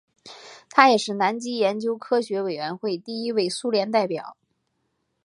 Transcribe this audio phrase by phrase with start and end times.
[0.67, 4.35] 他也是南极研究科学委员会第一位苏联代表。